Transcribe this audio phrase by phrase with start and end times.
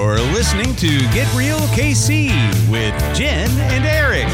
[0.00, 2.30] You're listening to Get Real KC
[2.70, 4.26] with Jen and Eric.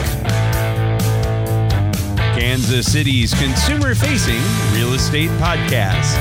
[2.39, 4.41] Kansas City's consumer facing
[4.73, 6.15] real estate podcast.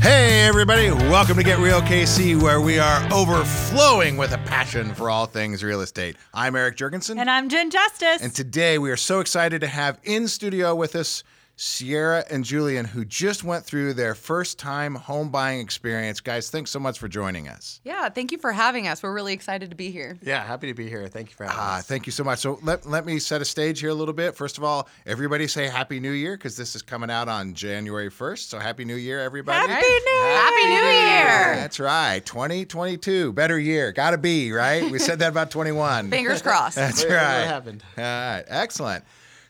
[0.00, 5.10] Hey, everybody, welcome to Get Real KC, where we are overflowing with a passion for
[5.10, 6.14] all things real estate.
[6.32, 7.18] I'm Eric Jurgensen.
[7.18, 8.22] And I'm Jen Justice.
[8.22, 11.24] And today we are so excited to have in studio with us
[11.60, 16.20] Sierra and Julian, who just went through their first time home buying experience.
[16.20, 17.80] Guys, thanks so much for joining us.
[17.82, 19.02] Yeah, thank you for having us.
[19.02, 20.16] We're really excited to be here.
[20.22, 21.08] Yeah, happy to be here.
[21.08, 21.86] Thank you for having Ah, us.
[21.86, 22.38] thank you so much.
[22.38, 24.36] So let, let me set a stage here a little bit.
[24.36, 28.08] First of all, everybody say Happy New Year because this is coming out on January
[28.08, 28.48] 1st.
[28.50, 29.68] So Happy New Year, everybody.
[29.68, 30.36] Happy New Year!
[30.36, 31.54] Happy New Year!
[31.56, 32.24] That's right.
[32.24, 33.90] 2022, better year.
[33.90, 34.88] Got to be, right?
[34.88, 36.08] We said that about 21.
[36.10, 36.76] Fingers crossed.
[36.76, 37.44] That's What- what right.
[37.46, 37.82] happened?
[37.96, 38.44] All right.
[38.46, 39.02] Excellent.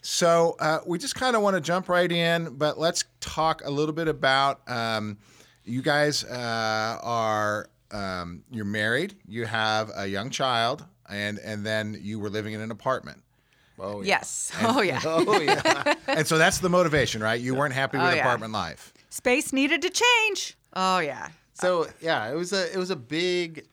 [0.09, 3.71] So uh, we just kind of want to jump right in, but let's talk a
[3.71, 5.19] little bit about um,
[5.67, 11.95] you guys uh, are um, you're married, you have a young child, and and then
[12.01, 13.23] you were living in an apartment,
[13.79, 14.07] Oh, yeah.
[14.07, 14.51] Yes.
[14.63, 15.01] Oh, yeah.
[15.05, 15.95] Oh, yeah.
[16.09, 17.39] and so that's the motivation, right?
[17.39, 18.21] You weren't happy with Oh, yeah.
[18.23, 18.95] apartment life.
[19.11, 20.57] Space needed to change.
[20.73, 21.29] Oh, yeah.
[21.53, 23.67] so yeah, it was a it was a big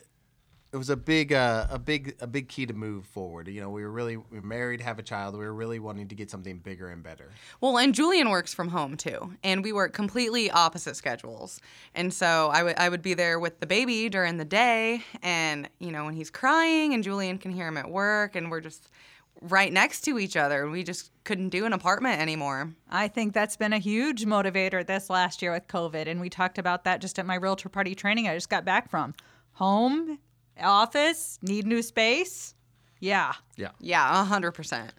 [0.75, 3.47] it was a big uh, a big a big key to move forward.
[3.47, 5.33] You know, we were really we were married, have a child.
[5.33, 7.29] We were really wanting to get something bigger and better.
[7.61, 11.61] Well, and Julian works from home too, and we work completely opposite schedules.
[11.95, 15.69] And so I would I would be there with the baby during the day, and
[15.79, 18.89] you know when he's crying, and Julian can hear him at work, and we're just
[19.39, 22.73] right next to each other, and we just couldn't do an apartment anymore.
[22.89, 26.07] I think that's been a huge motivator this last year with COVID.
[26.07, 28.89] And we talked about that just at my realtor party training I just got back
[28.89, 29.13] from.
[29.53, 30.19] Home,
[30.61, 32.55] office, need new space.
[32.99, 33.33] Yeah.
[33.55, 33.71] Yeah.
[33.79, 34.93] Yeah, a hundred percent.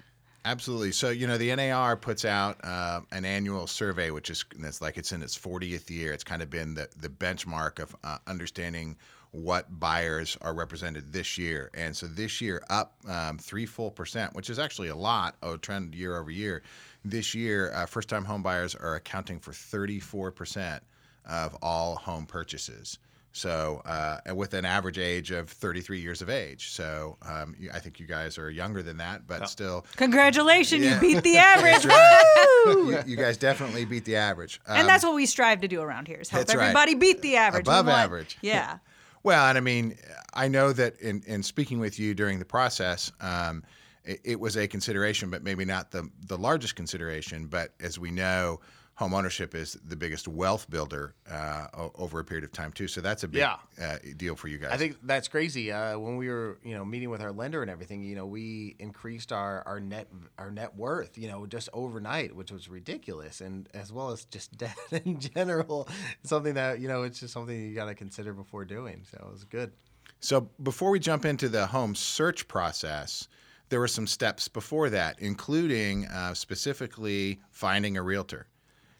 [0.44, 0.92] Absolutely.
[0.92, 4.96] So you know the NAR puts out uh, an annual survey, which is it's like
[4.96, 6.12] it's in its 40th year.
[6.12, 8.96] It's kind of been the the benchmark of uh, understanding
[9.32, 11.70] what buyers are represented this year.
[11.74, 15.62] And so this year up um, three full percent, which is actually a lot of
[15.62, 16.62] trend year over year.
[17.04, 20.82] This year, uh, first time home buyers are accounting for 34 percent
[21.28, 22.98] of all home purchases.
[23.36, 26.70] So, uh, and with an average age of 33 years of age.
[26.70, 30.94] So, um, you, I think you guys are younger than that, but still, Congratulations, Yeah.
[30.94, 31.84] you beat the average.
[31.84, 32.64] right.
[32.64, 32.92] Woo!
[32.92, 34.58] you, you guys definitely beat the average.
[34.66, 36.62] and Um, that's what we strive to do around here is help That's right.
[36.64, 37.66] everybody beat the average.
[37.66, 38.38] We Above want- average.
[38.40, 38.78] Yeah.
[39.22, 39.98] Well, and I mean,
[40.32, 43.64] I know that in, in speaking with you during the process, um,
[44.04, 47.48] it, it was a consideration, but maybe not the the largest consideration.
[47.48, 48.60] But as we know,
[48.96, 52.88] home ownership is the biggest wealth builder uh, over a period of time too.
[52.88, 53.56] So that's a big Yeah.
[53.80, 54.72] uh, deal for you guys.
[54.72, 55.70] I think that's crazy.
[55.70, 58.74] Uh, when we were, you know, meeting with our lender and everything, you know, we
[58.78, 60.08] increased our, our net
[60.38, 64.56] our net worth, you know, just overnight, which was ridiculous, and as well as just
[64.58, 65.88] debt in general,
[66.24, 69.04] something that you know, it's just something you got to consider before doing.
[69.10, 69.72] So it was good.
[70.20, 73.28] So before we jump into the home search process,
[73.68, 78.46] there were some steps before that, including uh, specifically finding a realtor.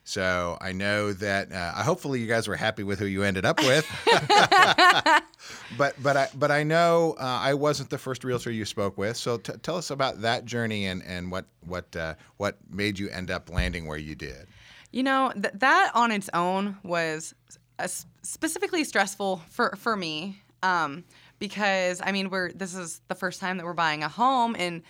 [0.09, 3.59] So I know that uh, hopefully you guys were happy with who you ended up
[3.59, 3.85] with,
[5.77, 9.17] but but I but I know uh, I wasn't the first realtor you spoke with.
[9.17, 13.09] So t- tell us about that journey and and what what uh, what made you
[13.09, 14.47] end up landing where you did.
[14.93, 17.35] You know, th- that on its own was
[17.81, 21.03] a s- specifically stressful for, for me um,
[21.41, 24.55] because, I mean, we're this is the first time that we're buying a home.
[24.57, 24.83] And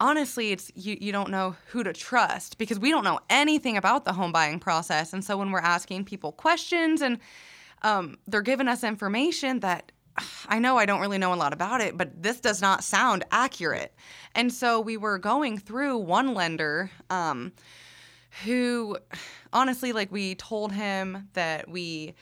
[0.00, 4.04] honestly, it's you, you don't know who to trust because we don't know anything about
[4.04, 5.12] the home buying process.
[5.12, 7.18] And so when we're asking people questions and
[7.82, 9.92] um, they're giving us information that
[10.48, 13.24] I know I don't really know a lot about it, but this does not sound
[13.30, 13.94] accurate.
[14.34, 16.90] And so we were going through one lender.
[17.08, 17.52] Um,
[18.44, 18.96] who
[19.52, 22.14] honestly like we told him that we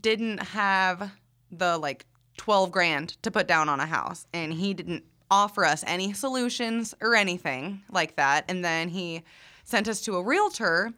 [0.00, 1.10] didn't have
[1.50, 2.06] the like
[2.36, 6.94] 12 grand to put down on a house and he didn't offer us any solutions
[7.00, 9.22] or anything like that and then he
[9.64, 10.92] sent us to a realtor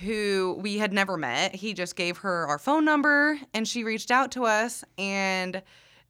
[0.00, 4.10] who we had never met he just gave her our phone number and she reached
[4.10, 5.62] out to us and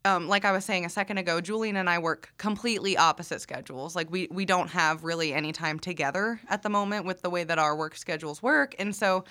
[0.07, 3.97] um, like I was saying a second ago, Julian and I work completely opposite schedules.
[3.97, 7.43] Like we we don't have really any time together at the moment with the way
[7.43, 8.77] that our work schedules work.
[8.79, 9.25] And so,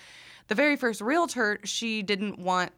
[0.48, 2.72] the very first realtor, she didn't want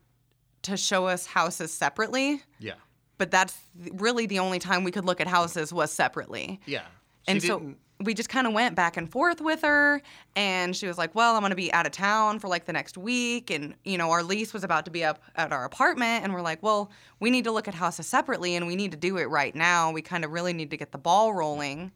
[0.62, 2.40] to show us houses separately.
[2.60, 2.74] Yeah.
[3.18, 3.56] But that's
[3.92, 6.60] really the only time we could look at houses was separately.
[6.66, 6.82] Yeah.
[7.26, 10.00] and She so didn't- we just kind of went back and forth with her
[10.36, 12.72] and she was like well i'm going to be out of town for like the
[12.72, 16.22] next week and you know our lease was about to be up at our apartment
[16.22, 18.96] and we're like well we need to look at houses separately and we need to
[18.96, 21.90] do it right now we kind of really need to get the ball rolling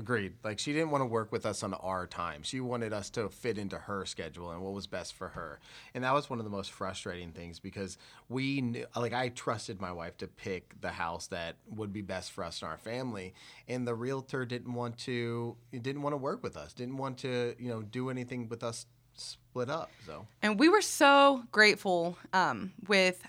[0.00, 0.32] Agreed.
[0.42, 2.42] Like she didn't want to work with us on our time.
[2.42, 5.60] She wanted us to fit into her schedule and what was best for her.
[5.92, 7.98] And that was one of the most frustrating things because
[8.30, 12.32] we knew, like I trusted my wife to pick the house that would be best
[12.32, 13.34] for us and our family.
[13.68, 16.72] And the realtor didn't want to didn't want to work with us.
[16.72, 19.90] Didn't want to, you know, do anything with us split up.
[20.06, 23.22] So And we were so grateful um, with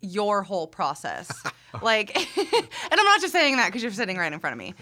[0.00, 1.30] your whole process.
[1.82, 4.74] like, and I'm not just saying that because you're sitting right in front of me.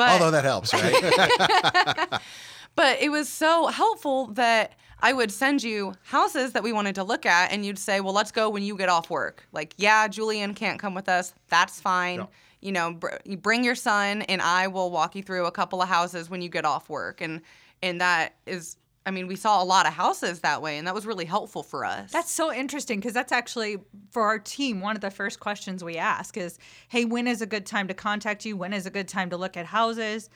[0.00, 2.20] But Although that helps, right?
[2.76, 7.04] But it was so helpful that I would send you houses that we wanted to
[7.04, 10.08] look at, and you'd say, "Well, let's go when you get off work." Like, yeah,
[10.08, 11.34] Julian can't come with us.
[11.48, 12.26] That's fine.
[12.60, 15.82] You know, br- you bring your son, and I will walk you through a couple
[15.82, 17.20] of houses when you get off work.
[17.20, 17.40] And
[17.82, 18.76] and that is,
[19.06, 21.62] I mean, we saw a lot of houses that way, and that was really helpful
[21.62, 22.12] for us.
[22.12, 23.78] That's so interesting because that's actually
[24.10, 24.80] for our team.
[24.80, 26.58] One of the first questions we ask is,
[26.88, 28.56] "Hey, when is a good time to contact you?
[28.56, 30.28] When is a good time to look at houses?"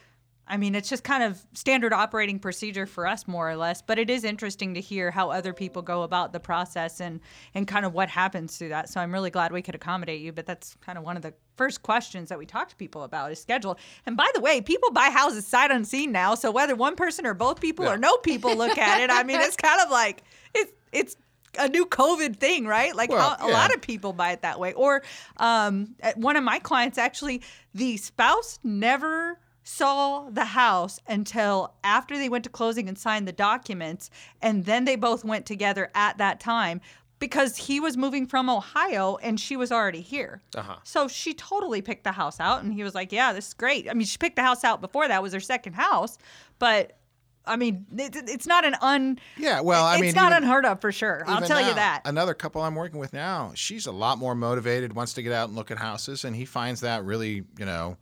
[0.46, 3.80] I mean, it's just kind of standard operating procedure for us, more or less.
[3.80, 7.20] But it is interesting to hear how other people go about the process and
[7.54, 8.88] and kind of what happens through that.
[8.88, 10.32] So I'm really glad we could accommodate you.
[10.32, 13.32] But that's kind of one of the first questions that we talk to people about
[13.32, 13.78] is schedule.
[14.06, 16.34] And by the way, people buy houses sight unseen now.
[16.34, 19.40] So whether one person or both people or no people look at it, I mean,
[19.40, 20.22] it's kind of like
[20.54, 21.16] it's it's
[21.58, 22.94] a new COVID thing, right?
[22.94, 23.54] Like Well, how, a yeah.
[23.54, 24.72] lot of people buy it that way.
[24.74, 25.02] Or
[25.38, 27.42] um, one of my clients actually,
[27.74, 33.32] the spouse never saw the house until after they went to closing and signed the
[33.32, 36.80] documents, and then they both went together at that time.
[37.20, 40.42] Because he was moving from Ohio and she was already here.
[40.54, 40.76] Uh-huh.
[40.84, 43.88] So she totally picked the house out and he was like, Yeah, this is great.
[43.88, 46.18] I mean, she picked the house out before that, was her second house.
[46.58, 46.98] But
[47.46, 49.18] I mean, it, it's not an un.
[49.38, 51.22] Yeah, well, I it's mean, it's not even- unheard of for sure.
[51.26, 52.02] I'll tell you that.
[52.04, 55.48] Another couple I'm working with now, she's a lot more motivated, wants to get out
[55.48, 57.96] and look at houses, and he finds that really, you know,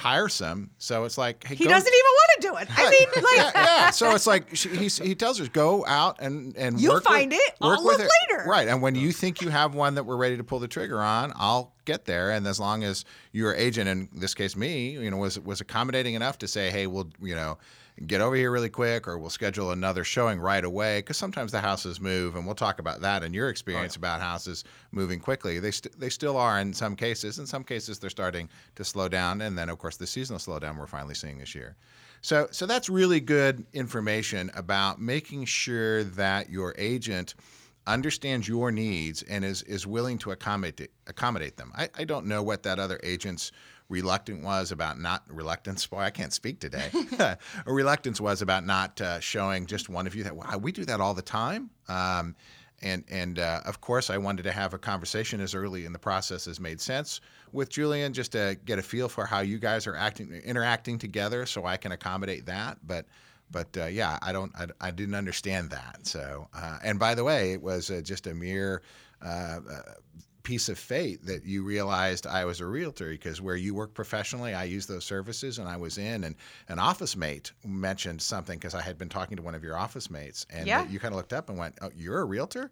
[0.00, 0.70] tiresome.
[0.78, 2.68] So it's like, hey, He go- doesn't even want to do it.
[2.78, 3.90] I mean, like, yeah, yeah.
[3.90, 7.30] So it's like she, he's, he tells her, go out and and You work find
[7.30, 8.10] with, it, I'll work with look it.
[8.30, 8.44] later.
[8.48, 11.00] Right, and when you think you have one that we're ready to pull the trigger
[11.00, 12.30] on, I'll get there.
[12.30, 16.14] And as long as your agent, in this case me, you know, was was accommodating
[16.14, 17.58] enough to say, hey, we'll you know.
[18.06, 21.00] Get over here really quick, or we'll schedule another showing right away.
[21.00, 24.20] Because sometimes the houses move, and we'll talk about that and your oh, experience about
[24.20, 25.58] houses moving quickly.
[25.58, 27.38] They st- they still are in some cases.
[27.38, 30.78] In some cases, they're starting to slow down, and then of course the seasonal slowdown
[30.78, 31.76] we're finally seeing this year.
[32.22, 37.34] So, so that's really good information about making sure that your agent
[37.86, 41.72] understands your needs and is, is willing to accommodate accommodate them.
[41.74, 43.52] I, I don't know what that other agent's
[43.90, 45.86] reluctant was about not reluctance.
[45.86, 46.88] Boy, I can't speak today.
[47.18, 50.86] a reluctance was about not uh, showing just one of you that wow, we do
[50.86, 51.68] that all the time.
[51.88, 52.34] Um,
[52.80, 55.98] and and uh, of course, I wanted to have a conversation as early in the
[55.98, 57.20] process as made sense
[57.52, 61.44] with Julian, just to get a feel for how you guys are acting, interacting together,
[61.44, 62.78] so I can accommodate that.
[62.86, 63.04] But
[63.50, 66.06] but uh, yeah, I don't, I, I didn't understand that.
[66.06, 68.82] So uh, and by the way, it was uh, just a mere.
[70.42, 74.54] Piece of fate that you realized I was a realtor because where you work professionally,
[74.54, 76.34] I use those services and I was in and
[76.68, 80.10] an office mate mentioned something because I had been talking to one of your office
[80.10, 80.86] mates and Yeah.
[80.88, 82.70] you kind of looked up and went, "Oh, you're a realtor?"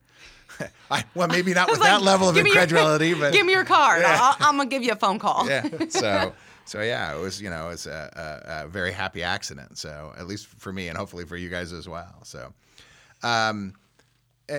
[0.91, 3.44] I, well, maybe not with Like, that level of "Give me your- incredulity, but Give
[3.44, 4.03] me your card.
[4.03, 5.47] I'll, I'm gonna give you a phone call.
[5.47, 5.69] yeah.
[5.91, 6.32] So
[6.65, 9.77] so yeah, it was you know it's a, a, a very happy accident.
[9.77, 12.17] So at least for me and hopefully for you guys as well.
[12.25, 12.53] So,
[13.22, 13.75] um,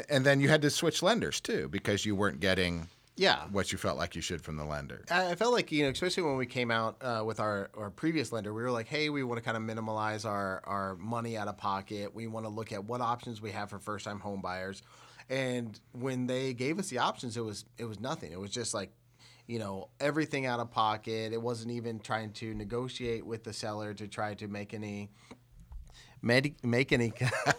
[0.09, 2.87] and then you had to switch lenders too because you weren't getting
[3.19, 5.03] yeah, what you felt like you should from the lender.
[5.11, 7.89] I I felt like you know, especially when we came out uh, with our, our
[7.89, 11.35] previous lender, we were like, hey, we want to kind of minimize our our money
[11.35, 12.15] out of pocket.
[12.15, 14.83] We want to look at what options we have for first time home buyers.
[15.29, 18.31] And when they gave us the options, it was it was nothing.
[18.31, 18.93] It was just like,
[19.47, 21.33] you know, everything out of pocket.
[21.33, 25.09] It wasn't even trying to negotiate with the seller to try to make any
[26.21, 27.11] make, make any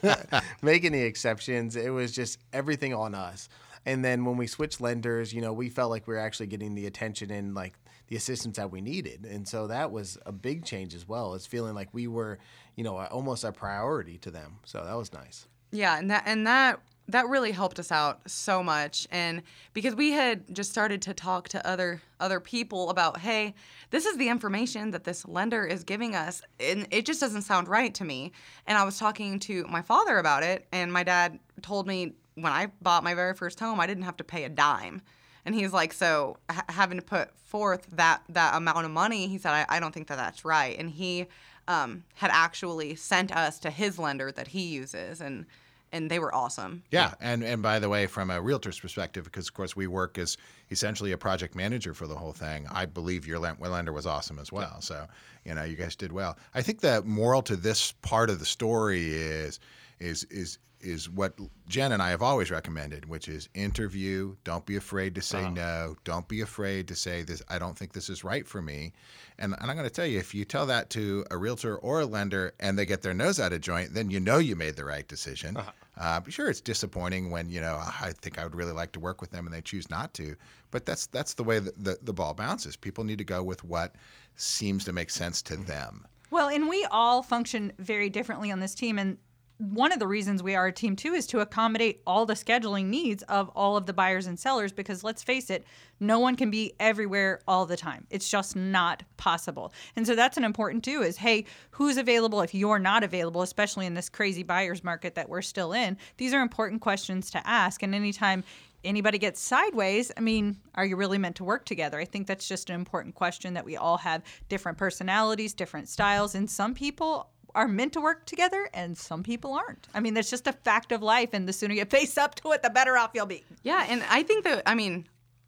[0.62, 1.76] make any exceptions.
[1.76, 3.50] It was just everything on us.
[3.86, 6.74] And then when we switched lenders, you know, we felt like we were actually getting
[6.74, 7.74] the attention and like
[8.08, 9.24] the assistance that we needed.
[9.24, 11.34] And so that was a big change as well.
[11.34, 12.38] It's feeling like we were,
[12.76, 14.58] you know, almost a priority to them.
[14.64, 15.46] So that was nice.
[15.72, 20.12] Yeah, and that and that that really helped us out so much and because we
[20.12, 23.54] had just started to talk to other other people about hey
[23.90, 27.68] this is the information that this lender is giving us and it just doesn't sound
[27.68, 28.30] right to me
[28.66, 32.52] and i was talking to my father about it and my dad told me when
[32.52, 35.02] i bought my very first home i didn't have to pay a dime
[35.44, 39.38] and he's like so ha- having to put forth that that amount of money he
[39.38, 41.26] said i, I don't think that that's right and he
[41.68, 45.46] um, had actually sent us to his lender that he uses and
[45.92, 46.82] and they were awesome.
[46.90, 50.18] Yeah, and and by the way, from a realtor's perspective, because of course we work
[50.18, 50.36] as
[50.70, 52.66] essentially a project manager for the whole thing.
[52.70, 54.80] I believe your len- lender was awesome as well.
[54.80, 55.06] So
[55.44, 56.38] you know, you guys did well.
[56.54, 59.58] I think the moral to this part of the story is
[59.98, 61.34] is is is what
[61.68, 64.36] Jen and I have always recommended, which is interview.
[64.44, 65.50] Don't be afraid to say uh-huh.
[65.50, 65.96] no.
[66.04, 67.42] Don't be afraid to say this.
[67.48, 68.92] I don't think this is right for me.
[69.38, 72.00] And, and I'm going to tell you, if you tell that to a realtor or
[72.00, 74.76] a lender and they get their nose out of joint, then you know you made
[74.76, 75.56] the right decision.
[75.56, 75.70] Uh-huh.
[75.96, 79.00] Uh, but sure, it's disappointing when you know I think I would really like to
[79.00, 80.34] work with them and they choose not to.
[80.70, 82.76] But that's that's the way the, the, the ball bounces.
[82.76, 83.96] People need to go with what
[84.36, 85.64] seems to make sense to mm-hmm.
[85.64, 86.06] them.
[86.30, 88.98] Well, and we all function very differently on this team.
[88.98, 89.18] And
[89.60, 92.86] one of the reasons we are a team too is to accommodate all the scheduling
[92.86, 95.66] needs of all of the buyers and sellers because let's face it,
[96.00, 98.06] no one can be everywhere all the time.
[98.08, 99.74] It's just not possible.
[99.96, 103.84] And so that's an important too is hey, who's available if you're not available, especially
[103.84, 105.98] in this crazy buyer's market that we're still in?
[106.16, 107.82] These are important questions to ask.
[107.82, 108.44] And anytime
[108.82, 112.00] anybody gets sideways, I mean, are you really meant to work together?
[112.00, 116.34] I think that's just an important question that we all have different personalities, different styles,
[116.34, 119.88] and some people are meant to work together and some people aren't.
[119.94, 122.52] I mean, that's just a fact of life and the sooner you face up to
[122.52, 123.44] it, the better off you'll be.
[123.62, 125.06] Yeah, and I think that I mean,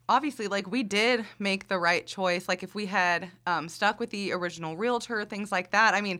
[0.09, 2.47] obviously, like we did make the right choice.
[2.47, 5.93] Like if we had um, stuck with the original realtor, things like that.
[5.93, 6.19] I mean,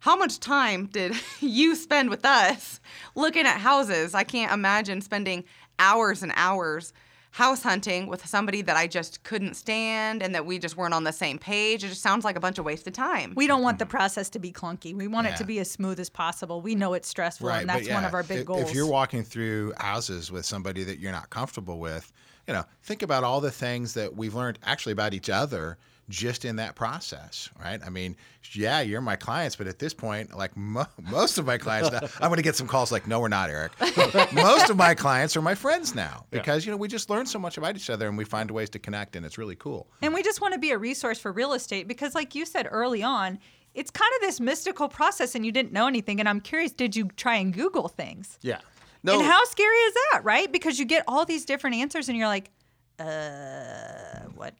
[0.00, 2.80] how much time did you spend with us
[3.14, 4.14] looking at houses?
[4.14, 5.44] I can't imagine spending
[5.78, 6.92] hours and hours
[7.34, 11.02] house hunting with somebody that I just couldn't stand and that we just weren't on
[11.02, 11.82] the same page.
[11.82, 13.32] It just sounds like a bunch of wasted time.
[13.34, 13.90] We don't want the mm-hmm.
[13.90, 14.94] process to be clunky.
[14.94, 16.60] We want it to be as smooth as possible.
[16.60, 18.62] We know it's stressful and that's one of our big if, goals.
[18.62, 22.12] If you're walking through houses with somebody that you're not comfortable with,
[22.46, 25.76] you know, think about all the things that we've learned actually about each other
[26.08, 27.80] just in that process, right?
[27.84, 28.16] I mean,
[28.52, 32.00] yeah, you're my clients, but at this point, like mo- most of my clients now,
[32.20, 33.72] I'm going to get some calls like, no, we're not, Eric.
[34.32, 37.38] most of my clients are my friends now because, you know, we just learn so
[37.38, 39.88] much about each other and we find ways to connect and it's really cool.
[40.02, 42.68] And we just want to be a resource for real estate because, like you said
[42.70, 43.38] early on,
[43.74, 46.20] it's kind of this mystical process and you didn't know anything.
[46.20, 48.38] And I'm curious, did you try and Google things?
[48.42, 48.60] Yeah.
[49.02, 49.18] No.
[49.18, 50.50] And how scary is that, right?
[50.50, 52.50] Because you get all these different answers and you're like,
[52.98, 54.54] uh, what?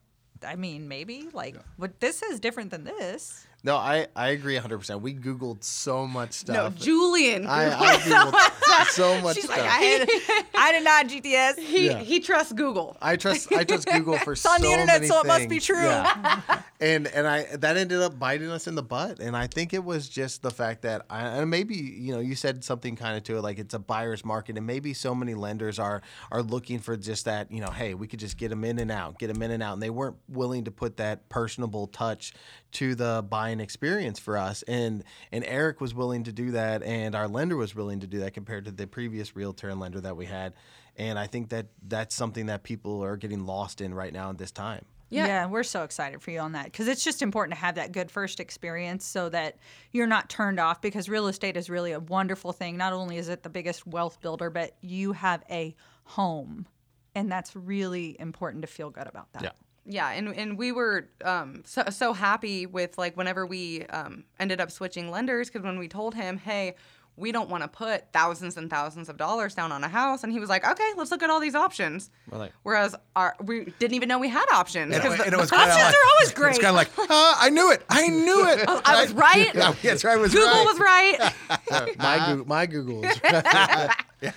[0.44, 3.46] I mean, maybe like what this is different than this.
[3.64, 5.00] No, I, I agree 100%.
[5.00, 6.54] We Googled so much stuff.
[6.54, 6.78] no.
[6.78, 7.46] Julian.
[7.46, 9.56] I, I Googled so much She's stuff.
[9.58, 11.58] like, I, I did not GTS.
[11.58, 11.98] he, Yeah.
[11.98, 12.96] he trusts Google.
[13.00, 15.48] I trust I trust Google for It's so on the internet, many so it must
[15.48, 15.82] be true.
[15.82, 16.40] Yeah.
[16.80, 19.18] and and I that ended up biting us in the butt.
[19.20, 22.34] And I think it was just the fact that I, and maybe you know you
[22.34, 25.34] said something kind of to it like it's a buyer's market, and maybe so many
[25.34, 28.64] lenders are are looking for just that you know hey we could just get them
[28.64, 31.28] in and out, get them in and out, and they weren't willing to put that
[31.30, 32.34] personable touch
[32.72, 34.62] to the buying experience for us.
[34.64, 38.20] And and Eric was willing to do that, and our lender was willing to do
[38.20, 40.54] that compared to the previous realtor and lender that we had.
[40.96, 44.38] And I think that that's something that people are getting lost in right now at
[44.38, 44.84] this time.
[45.10, 45.46] Yeah.
[45.46, 48.10] we're so excited for you on that because it's just important to have that good
[48.10, 49.58] first experience so that
[49.92, 52.76] you're not turned off because real estate is really a wonderful thing.
[52.76, 56.66] Not only is it the biggest wealth builder, but you have a home.
[57.14, 59.42] And that's really important to feel good about that.
[59.42, 59.50] Yeah.
[59.86, 64.60] Yeah, and, and we were um, so, so happy with like whenever we um, ended
[64.60, 66.74] up switching lenders because when we told him, hey,
[67.16, 70.32] we don't want to put thousands and thousands of dollars down on a house, and
[70.32, 72.10] he was like, okay, let's look at all these options.
[72.28, 75.26] We're like- Whereas our we didn't even know we had options And, 'cause it- the-
[75.28, 77.70] it was the options like, are always great It's kind of like, uh, I knew
[77.70, 77.84] it.
[77.88, 78.64] I knew it.
[78.66, 79.54] Oh, I was right.
[79.54, 80.14] Yeah, that's right.
[80.14, 80.64] I was Google right.
[80.66, 81.96] was right.
[81.98, 84.32] my Google, my Google is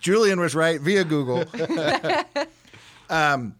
[0.00, 1.44] Julian was right via Google.
[3.10, 3.54] um,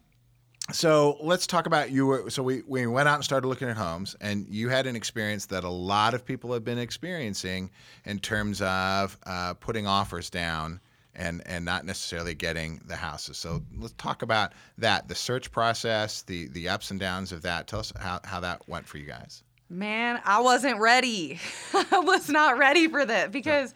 [0.72, 2.06] so let's talk about you.
[2.06, 4.96] Were, so we, we went out and started looking at homes, and you had an
[4.96, 7.70] experience that a lot of people have been experiencing
[8.04, 10.80] in terms of uh, putting offers down
[11.14, 13.36] and and not necessarily getting the houses.
[13.36, 17.66] So let's talk about that, the search process, the the ups and downs of that.
[17.66, 19.42] Tell us how, how that went for you guys.
[19.68, 21.38] Man, I wasn't ready.
[21.74, 23.74] I was not ready for that because,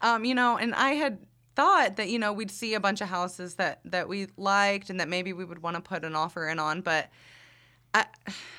[0.00, 1.18] um, you know, and I had
[1.54, 5.00] thought that you know we'd see a bunch of houses that that we liked and
[5.00, 7.10] that maybe we would want to put an offer in on, but
[7.92, 8.06] I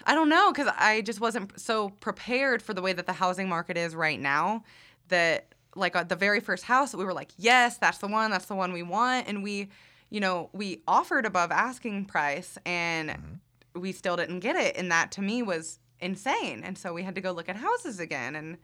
[0.06, 3.50] I don't know because I just wasn't so prepared for the way that the housing
[3.50, 4.64] market is right now.
[5.10, 8.32] That like uh, the very first house that we were like, yes, that's the one,
[8.32, 9.68] that's the one we want, and we,
[10.10, 13.40] you know, we offered above asking price and
[13.76, 16.62] we still didn't get it, and that to me was insane.
[16.64, 18.58] And so we had to go look at houses again, and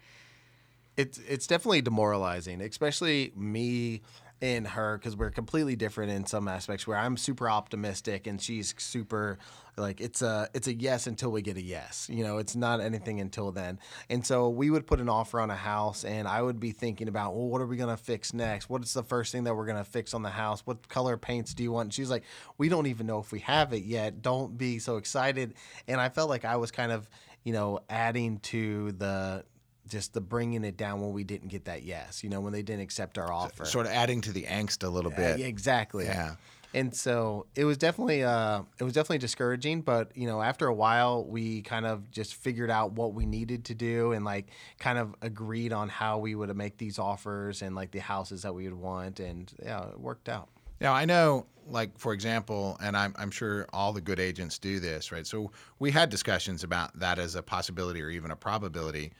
[0.97, 4.01] it's it's definitely demoralizing, especially me
[4.41, 6.87] in her because we're completely different in some aspects.
[6.87, 9.37] Where I'm super optimistic and she's super
[9.77, 12.09] like it's a it's a yes until we get a yes.
[12.11, 13.79] You know, it's not anything until then.
[14.09, 17.07] And so we would put an offer on a house, and I would be thinking
[17.07, 18.69] about, well, what are we gonna fix next?
[18.69, 20.61] What's the first thing that we're gonna fix on the house?
[20.65, 21.87] What color paints do you want?
[21.87, 22.23] And she's like,
[22.57, 24.21] we don't even know if we have it yet.
[24.21, 25.53] Don't be so excited.
[25.87, 27.09] And I felt like I was kind of
[27.43, 29.45] you know adding to the
[29.87, 32.61] just the bringing it down when we didn't get that yes, you know, when they
[32.61, 33.65] didn't accept our offer.
[33.65, 35.39] Sort of adding to the angst a little bit.
[35.39, 36.05] yeah, exactly.
[36.05, 36.35] Yeah.
[36.73, 40.73] And so it was definitely uh, it was definitely discouraging, but you know after a
[40.73, 44.47] while we kind of just figured out what we needed to do and like
[44.79, 48.53] kind of agreed on how we would make these offers and like the houses that
[48.53, 50.47] we would want and yeah it worked out.
[50.79, 54.79] Now I know, like for example, and I'm I'm sure all the good agents do
[54.79, 55.27] this, right?
[55.27, 59.11] So we had discussions about that as a possibility or even a probability,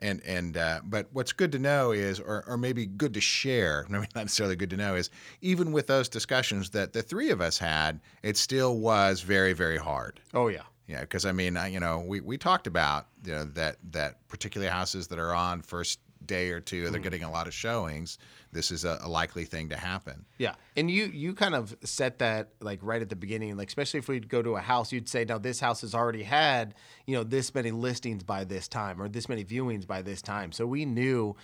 [0.00, 3.86] and and uh, but what's good to know is, or or maybe good to share,
[3.90, 7.40] maybe not necessarily good to know is, even with those discussions that the three of
[7.40, 10.20] us had, it still was very very hard.
[10.34, 10.62] Oh yeah.
[10.86, 14.26] Yeah, because I mean, I, you know, we, we talked about you know that that
[14.28, 17.02] particular houses that are on first day or two, they're hmm.
[17.02, 18.18] getting a lot of showings.
[18.50, 20.24] This is a, a likely thing to happen.
[20.38, 23.98] Yeah, and you you kind of set that like right at the beginning, like especially
[23.98, 26.74] if we'd go to a house, you'd say, now this house has already had
[27.06, 30.52] you know this many listings by this time or this many viewings by this time,
[30.52, 31.36] so we knew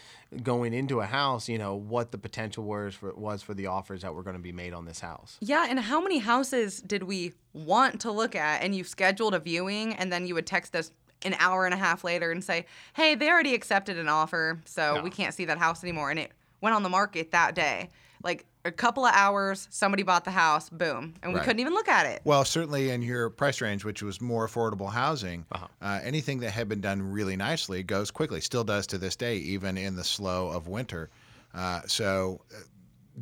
[0.43, 4.02] going into a house, you know what the potential was for was for the offers
[4.02, 5.37] that were going to be made on this house.
[5.40, 9.38] Yeah, and how many houses did we want to look at and you scheduled a
[9.38, 10.90] viewing and then you would text us
[11.25, 15.00] an hour and a half later and say, "Hey, they already accepted an offer, so
[15.02, 17.88] we can't see that house anymore." And it went on the market that day.
[18.23, 21.45] Like a couple of hours, somebody bought the house, boom, and we Right.
[21.45, 22.23] couldn't even look at it.
[22.25, 25.66] Well, certainly in your price range, which was more affordable housing, Uh-huh.
[25.83, 28.40] uh, anything that had been done really nicely goes quickly.
[28.40, 31.11] Still does to this day, even in the slow of winter.
[31.54, 32.40] Uh, so.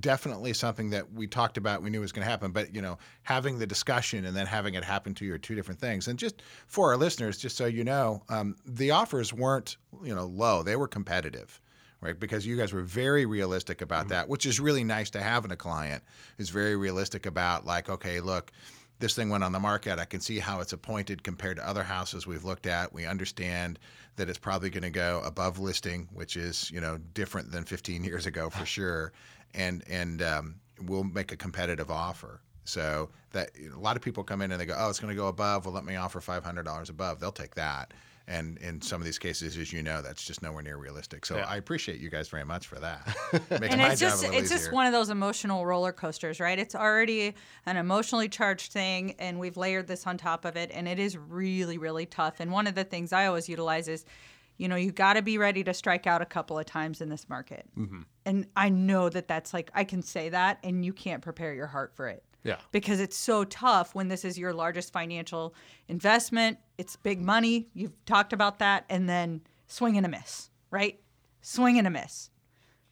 [0.00, 2.98] Definitely something that we talked about, we knew was going to happen, but you know,
[3.22, 6.08] having the discussion and then having it happen to you are two different things.
[6.08, 10.26] And just for our listeners, just so you know, um, the offers weren't you know
[10.26, 11.60] low; they were competitive
[12.02, 12.18] right?
[12.18, 15.52] Because you guys were very realistic about that, which is really nice to have in
[15.52, 16.02] a client.
[16.36, 18.50] Is very realistic about like, okay, look,
[18.98, 19.98] this thing went on the market.
[19.98, 22.92] I can see how it's appointed compared to other houses we've looked at.
[22.92, 23.78] We understand
[24.16, 28.04] that it's probably going to go above listing, which is you know different than 15
[28.04, 29.12] years ago for sure,
[29.54, 30.54] and and um,
[30.86, 32.40] we'll make a competitive offer.
[32.64, 35.20] So that a lot of people come in and they go, oh, it's going to
[35.20, 35.66] go above.
[35.66, 37.18] Well, let me offer $500 above.
[37.18, 37.92] They'll take that.
[38.28, 41.26] And in some of these cases, as you know, that's just nowhere near realistic.
[41.26, 43.04] So I appreciate you guys very much for that.
[43.50, 45.92] Makes and my it's job just a little it's just one of those emotional roller
[45.92, 47.34] coasters right it's already
[47.66, 51.16] an emotionally charged thing and we've layered this on top of it and it is
[51.16, 54.04] really really tough and one of the things i always utilize is
[54.58, 57.08] you know you got to be ready to strike out a couple of times in
[57.08, 58.02] this market Mm-hmm.
[58.26, 61.66] and i know that that's like i can say that and you can't prepare your
[61.66, 62.56] heart for it Yeah.
[62.70, 65.54] because it's so tough when this is your largest financial
[65.88, 71.00] investment it's big money you've talked about that and then swing and a miss right
[71.40, 72.30] swing and a miss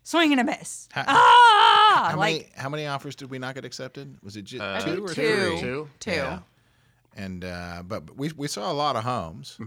[0.03, 3.55] swing and a miss How- ah How like many how many offers did we not
[3.55, 4.17] get accepted?
[4.23, 5.15] Was it ju- Uh, two or two.
[5.15, 5.61] three?
[5.61, 5.89] Two.
[5.99, 6.11] Two.
[6.11, 6.39] Yeah.
[7.17, 9.59] And uh, but but we we saw a lot of homes.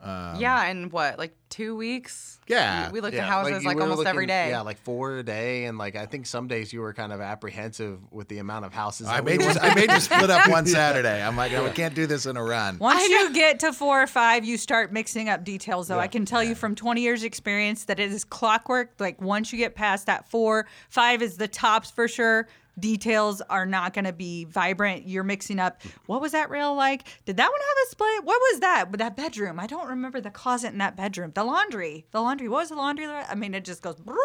[0.00, 2.38] Um, yeah, in what, like two weeks?
[2.46, 4.50] Yeah, We, we looked Yeah, at houses you like, almost every looking- day.
[4.50, 7.20] Yeah, like four a day, and like I think some days you were kind of
[7.20, 9.08] apprehensive with the amount of houses.
[9.08, 11.20] I made were- I made you split up one Saturday.
[11.20, 12.78] I'm like, oh, we can't do this in a run.
[12.78, 15.88] Once you get to four or five, you start mixing up details.
[15.88, 16.02] Though Yeah.
[16.02, 18.92] I can tell you from 20 years experience that it is clockwork.
[19.00, 22.46] Like once you get past that four, five is the tops for sure.
[22.80, 25.06] Details are not going to be vibrant.
[25.08, 25.82] You're mixing up.
[26.06, 27.04] What was that rail like?
[27.24, 28.24] Did that one have a split?
[28.24, 28.86] What was that?
[28.90, 31.32] But that bedroom, I don't remember the closet in that bedroom.
[31.34, 32.48] The laundry, the laundry.
[32.48, 33.06] What was the laundry?
[33.06, 33.96] I mean, it just goes.
[33.96, 34.18] broop.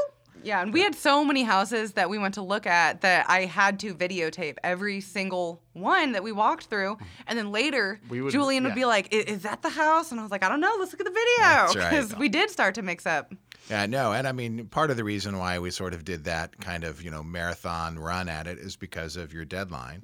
[0.46, 3.46] Yeah, and we had so many houses that we went to look at that I
[3.46, 6.98] had to videotape every single one that we walked through.
[7.28, 10.20] And then later, We would- Julian would be like, "I- "Is that the house?" And
[10.20, 10.76] I was like, "I don't know.
[10.80, 11.89] Let's look at the video." That's right.
[11.92, 13.32] Because we did start to mix up.
[13.69, 16.60] Yeah, no, and I mean, part of the reason why we sort of did that
[16.60, 20.02] kind of you know marathon run at it is because of your deadline.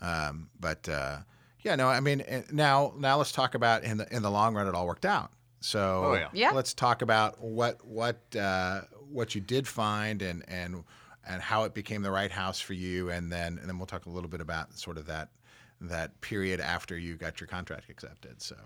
[0.00, 1.18] Um, but uh,
[1.60, 4.54] yeah, no, I mean, eh, now now let's talk about in the in the long
[4.54, 5.30] run, it all worked out.
[5.60, 6.28] So Oh, yeah.
[6.32, 6.50] Yeah.
[6.52, 10.84] let's talk about what what uh, what you did find and and
[11.28, 14.06] and how it became the right house for you, and then and then we'll talk
[14.06, 15.28] a little bit about sort of that
[15.80, 18.40] that period after you got your contract accepted.
[18.40, 18.56] So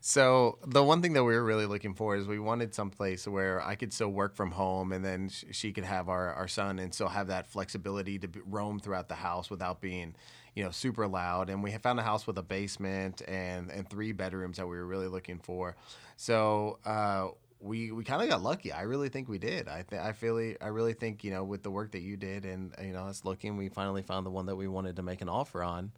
[0.00, 3.26] So the one thing that we were really looking for is we wanted some place
[3.26, 6.46] where I could still work from home, and then sh- she could have our, our
[6.46, 10.14] son and still have that flexibility to roam throughout the house without being,
[10.54, 11.50] you know, super loud.
[11.50, 14.86] And we found a house with a basement and and three bedrooms that we were
[14.86, 15.76] really looking for.
[16.16, 17.28] So uh,
[17.60, 18.70] we we kind of got lucky.
[18.70, 19.66] I really think we did.
[19.66, 22.44] I th- I feel I really think you know with the work that you did
[22.44, 25.22] and you know us looking, we finally found the one that we wanted to make
[25.22, 25.90] an offer on.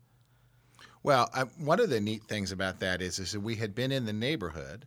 [1.02, 3.92] Well, I, one of the neat things about that is, is that we had been
[3.92, 4.86] in the neighborhood,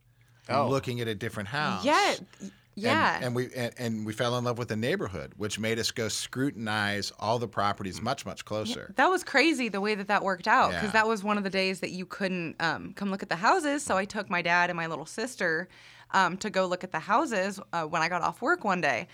[0.50, 0.68] Oh.
[0.70, 1.84] looking at a different house.
[1.86, 2.16] Yeah.
[2.42, 3.20] And- Yeah.
[3.22, 6.08] And, we and, and we fell in love with the neighborhood, which made us go
[6.10, 8.92] scrutinize all the properties much much closer.
[8.96, 10.92] That was crazy the way that that worked out because Yeah.
[10.92, 13.84] that was one of the days that you couldn't um, come look at the houses.
[13.84, 15.70] So I took my dad and my little sister
[16.16, 19.08] um, to go look at the houses uh, when I got off work one day.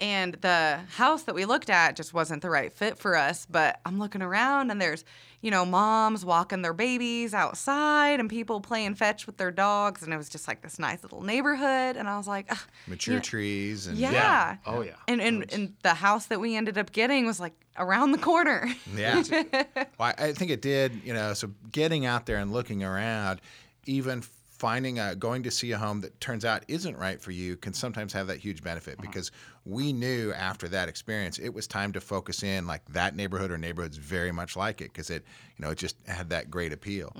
[0.00, 3.46] And the house that we looked at just wasn't the right fit for us.
[3.48, 5.04] But I'm looking around and there's,
[5.40, 10.02] you know, moms walking their babies outside and people playing fetch with their dogs.
[10.02, 11.96] And it was just like this nice little neighborhood.
[11.96, 13.20] And I was like, "Ugh, Mature yeah.
[13.20, 14.56] trees and Yeah.
[14.66, 14.96] Oh yeah.
[15.08, 18.68] And, and, and the house that we ended up getting was like around the corner.
[18.94, 19.22] Yeah.
[19.30, 23.40] well, I I think it did, you know, so getting out there and looking around,
[23.86, 24.22] even
[24.58, 27.74] finding a going to see a home that turns out isn't right for you can
[27.74, 29.30] sometimes have that huge benefit because
[29.64, 33.58] we knew after that experience it was time to focus in like that neighborhood or
[33.58, 35.24] neighborhoods very much like it because it
[35.56, 37.12] you know it just had that great appeal.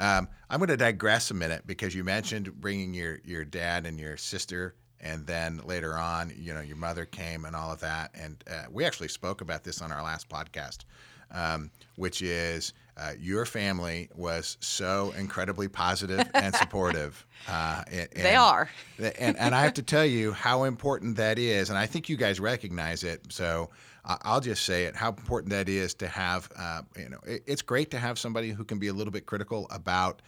[0.00, 3.98] Um, i'm going to digress a minute because you mentioned bringing your your dad and
[3.98, 8.10] your sister and then later on you know your mother came and all of that.
[8.14, 10.84] And uh, we actually spoke about this on our last podcast
[11.30, 17.24] um, which is uh, your family was so incredibly positive and supportive.
[17.48, 18.68] Uh, and, They are.
[18.98, 21.70] And, and I have to tell you how important that is.
[21.70, 23.32] And I think you guys recognize it.
[23.32, 23.70] So
[24.04, 27.62] I'll just say it how important that is to have, uh, you know, it, it's
[27.62, 30.22] great to have somebody who can be a little bit critical about.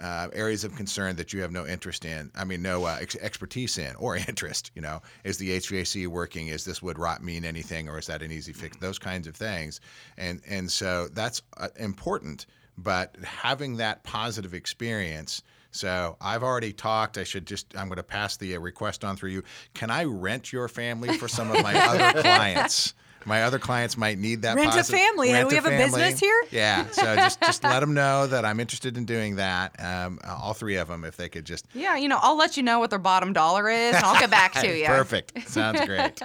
[0.00, 3.14] Uh, areas of concern that you have no interest in, I mean, no uh, ex-
[3.20, 4.72] expertise in or interest.
[4.74, 6.48] You know, is the HVAC working?
[6.48, 8.76] Is this wood rot mean anything, or is that an easy fix?
[8.78, 9.80] Those kinds of things,
[10.16, 12.46] and and so that's uh, important.
[12.76, 15.42] But having that positive experience.
[15.70, 17.18] So I've already talked.
[17.18, 19.42] I should just I'm going to pass the uh, request on through you.
[19.74, 22.94] Can I rent your family for some of my other clients?
[23.26, 24.56] My other clients might need that.
[24.56, 25.32] Rent a family.
[25.32, 26.42] Rent We have a business here?
[26.50, 26.86] Yeah.
[26.90, 29.74] So just just let them know that I'm interested in doing that.
[29.82, 31.66] Um, all three of them, if they could just.
[31.74, 34.30] Yeah, you know, I'll let you know what their bottom dollar is, and I'll get
[34.30, 34.86] back to you.
[34.86, 35.48] Perfect.
[35.48, 36.20] Sounds great.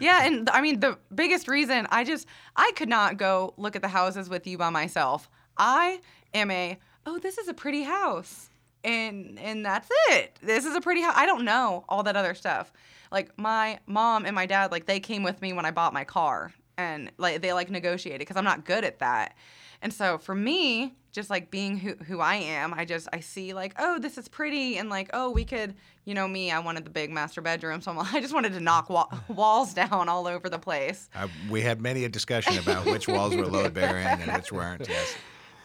[0.00, 3.82] Yeah, and I mean the biggest reason I just I could not go look at
[3.82, 5.28] the houses with you by myself.
[5.56, 6.00] I
[6.32, 8.48] am a oh this is a pretty house,
[8.82, 10.38] and and that's it.
[10.42, 11.14] This is a pretty house.
[11.16, 12.72] I don't know all that other stuff.
[13.10, 16.04] Like my mom and my dad, like they came with me when I bought my
[16.04, 19.36] car, and like they like negotiated because I'm not good at that.
[19.82, 23.52] And so for me, just like being who, who I am, I just I see
[23.52, 26.84] like, oh, this is pretty, and like, oh, we could, you know, me, I wanted
[26.84, 30.26] the big master bedroom, so I'm, I just wanted to knock wa- walls down all
[30.26, 31.08] over the place.
[31.14, 34.88] Uh, we had many a discussion about which walls were load bearing and which weren't.
[34.88, 35.14] Yes.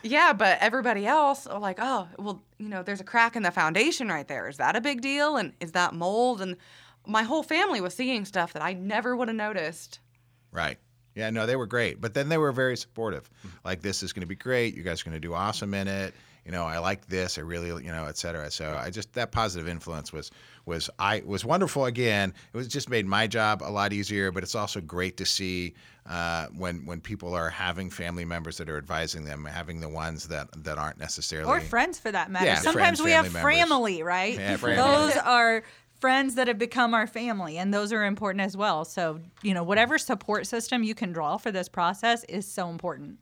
[0.02, 3.52] Yeah, but everybody else are like, oh, well, you know, there's a crack in the
[3.52, 4.48] foundation right there.
[4.48, 5.36] Is that a big deal?
[5.36, 6.42] And is that mold?
[6.42, 6.56] And
[7.06, 10.00] my whole family was seeing stuff that I never would have noticed.
[10.52, 10.78] Right.
[11.16, 12.00] Yeah, no, they were great.
[12.00, 13.30] But then they were very supportive.
[13.66, 14.76] Like, this is going to be great.
[14.76, 16.14] You guys are going to do awesome in it.
[16.46, 17.38] You know, I like this.
[17.38, 18.50] I really, you know, et cetera.
[18.50, 20.32] So I just that positive influence was
[20.66, 21.86] was I was wonderful.
[21.86, 24.32] Again, it was just made my job a lot easier.
[24.32, 25.76] But it's also great to see
[26.10, 30.28] uh, when when people are having family members that are advising them, having the ones
[30.30, 32.46] that that aren't necessarily or friends for that matter.
[32.46, 33.70] Yeah, Sometimes friends, we have family members.
[33.70, 34.34] family, right?
[34.40, 34.76] Yeah, family.
[34.78, 35.64] Those are
[36.00, 38.86] friends that have become our family, and those are important as well.
[38.86, 43.20] So, you know, whatever support system you can draw for this process is so important.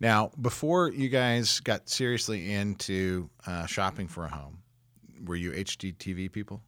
[0.00, 4.58] Now, before you guys got seriously into uh, shopping for a home,
[5.24, 6.60] were you HGTV people?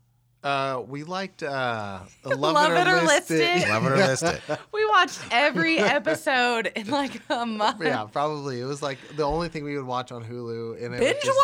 [0.45, 3.67] Uh, we liked uh, Love, Love It or List It.
[3.67, 4.41] Love it or list it.
[4.73, 7.81] We watched every episode in like a month.
[7.83, 8.61] yeah, probably.
[8.61, 10.85] It was like the only thing we would watch on Hulu.
[10.85, 11.39] And it Binge just-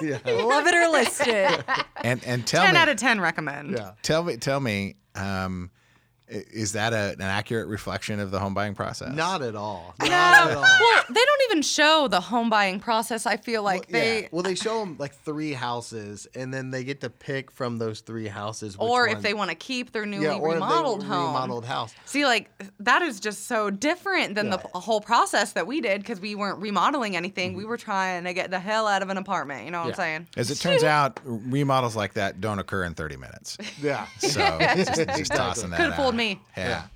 [0.00, 0.44] watching, Yeah.
[0.44, 1.64] love it or list it.
[2.04, 3.72] And and tell 10 me, out of 10 recommend.
[3.72, 3.90] Yeah.
[4.02, 5.87] tell me, tell me, um, i-
[6.28, 9.14] is that a, an accurate reflection of the home buying process?
[9.14, 9.94] Not at all.
[10.00, 10.62] No, at all.
[10.62, 13.26] well, they don't even show the home buying process.
[13.26, 14.28] I feel like Well, they, yeah.
[14.30, 18.00] well, they show them like three houses, and then they get to pick from those
[18.00, 18.76] three houses.
[18.76, 21.26] Which or if they want to keep their newly yeah, or if they remodeled home.
[21.34, 21.94] remodeled house.
[22.04, 24.62] See, like that is just so different than the Yeah.
[24.74, 27.54] p- whole process that we did because we weren't remodeling anything.
[27.54, 27.70] We mm-hmm.
[27.70, 29.64] were trying to get the hell out of an apartment.
[29.64, 29.92] You know what Yeah.
[29.92, 30.26] I'm saying?
[30.36, 33.56] As it turns out, remodels like that don't occur in 30 minutes.
[33.80, 34.06] Yeah.
[34.18, 34.28] So
[34.76, 35.96] just, just tossing that Could've out.
[36.18, 36.40] Me.
[36.56, 36.86] Yeah.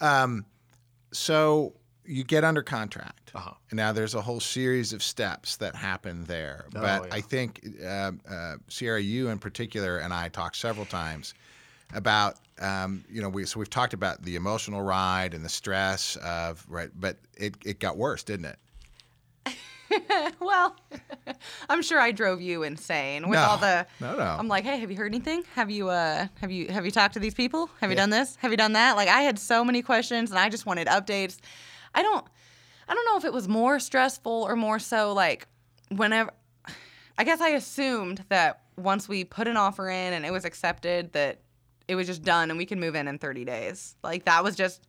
[0.00, 0.44] Um,
[1.12, 1.72] so
[2.04, 3.30] you get under contract.
[3.34, 3.52] Uh-huh.
[3.70, 6.64] And now there's a whole series of steps that happen there.
[6.74, 7.14] Oh, but yeah.
[7.14, 11.34] I think uh, uh, Sierra, you in particular, and I talked several times
[11.94, 16.16] about um, you know we so we've talked about the emotional ride and the stress
[16.16, 18.58] of right, but it it got worse, didn't it?
[20.40, 20.76] well,
[21.68, 23.44] I'm sure I drove you insane with No.
[23.44, 23.86] all the.
[24.00, 24.22] No, no.
[24.24, 25.44] I'm like, hey, have you heard anything?
[25.54, 27.70] Have you uh have you have you talked to these people?
[27.80, 28.36] Have you done this?
[28.36, 28.96] Have you done that?
[28.96, 31.38] Like I had so many questions and I just wanted updates.
[31.94, 32.24] I don't
[32.88, 35.46] I don't know if it was more stressful or more so like
[35.90, 36.30] whenever
[37.16, 41.12] I guess I assumed that once we put an offer in and it was accepted
[41.14, 41.40] that
[41.88, 43.96] it was just done and we could move in in 30 days.
[44.04, 44.82] Like that was just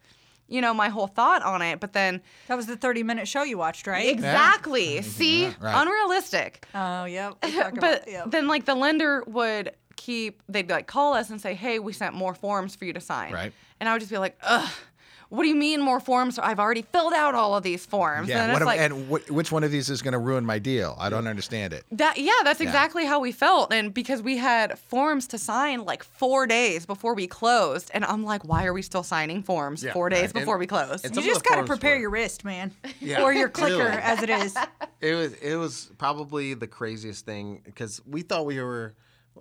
[0.50, 3.44] you know my whole thought on it, but then That was the 30 minute show
[3.44, 4.08] you watched, right?
[4.08, 5.02] Exactly.
[5.02, 5.82] See, Right.
[5.82, 6.66] unrealistic.
[6.74, 7.36] Oh, yep.
[7.44, 8.32] we talk about- but yep.
[8.32, 12.16] then, like, the lender would keep, they'd like call us and say, hey, we sent
[12.16, 13.34] more forms for you to sign.
[13.34, 13.54] Right.
[13.80, 14.70] And I would just be like, ugh,
[15.30, 16.38] what do you mean more forms?
[16.40, 18.28] I've already filled out all of these forms.
[18.30, 20.46] Yeah, and it's am- like, and wh- which one of these is going to ruin
[20.46, 20.96] my deal?
[21.00, 21.86] I don't understand it.
[21.92, 23.72] that, yeah, that's exactly how we felt.
[23.72, 27.92] And because we had forms to sign like four days before we closed.
[27.94, 30.26] And I'm like, why are we still signing forms Yeah, four days right.
[30.26, 31.04] And- before we close?
[31.04, 32.72] you just got to prepare were- your wrist, man.
[33.00, 33.90] Yeah, or your clicker, really.
[33.98, 34.56] as it is.
[35.02, 38.96] It was it was probably the craziest thing because we thought we were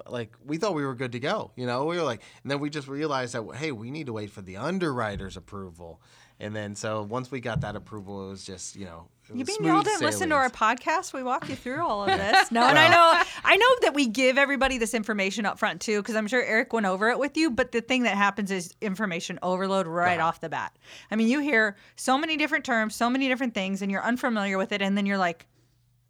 [0.07, 1.51] like we thought we were good to go.
[1.57, 4.13] You know, we were like, and then we just realized that hey, we need to
[4.13, 6.01] wait for the underwriter's approval.
[6.41, 9.09] And then so once we got that approval, it was just you know.
[9.35, 11.13] You mean y'all didn't listen to our podcast?
[11.13, 12.51] We walk you through all of this.
[12.51, 16.01] No, and I know, I know that we give everybody this information up front too,
[16.01, 17.51] because I'm sure Eric went over it with you.
[17.51, 20.75] But the thing that happens is information overload right off the bat.
[21.11, 24.57] I mean, you hear so many different terms, so many different things, and you're unfamiliar
[24.57, 25.47] with it, and then you're like,